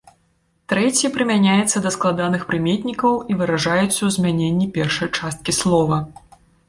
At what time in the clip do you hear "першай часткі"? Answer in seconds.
4.79-5.51